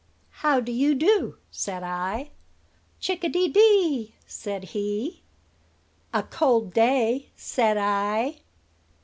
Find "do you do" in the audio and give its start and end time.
0.59-1.37